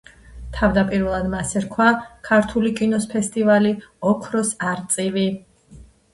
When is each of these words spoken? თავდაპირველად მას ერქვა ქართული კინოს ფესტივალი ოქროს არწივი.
თავდაპირველად 0.59 1.27
მას 1.33 1.51
ერქვა 1.61 1.89
ქართული 2.31 2.73
კინოს 2.81 3.07
ფესტივალი 3.13 3.75
ოქროს 4.15 4.53
არწივი. 4.73 5.29